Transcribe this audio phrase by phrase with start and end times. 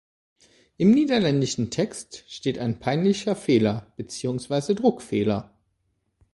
[0.77, 5.53] Im niederländischen Text steht ein peinlicher Fehler beziehungsweise Druckfehler.